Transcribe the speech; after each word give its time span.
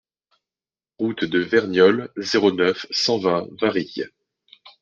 Route 0.97 1.25
de 1.25 1.37
Verniolle, 1.37 2.09
zéro 2.17 2.51
neuf, 2.51 2.87
cent 2.89 3.19
vingt 3.19 3.47
Varilhes 3.61 4.09